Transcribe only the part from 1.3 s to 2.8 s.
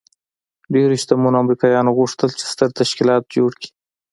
امريکايانو غوښتل چې ستر